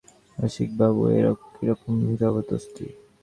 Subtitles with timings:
[0.37, 1.19] রসিকবাবু, এ
[1.53, 2.85] কিরকম জবর্দস্তি?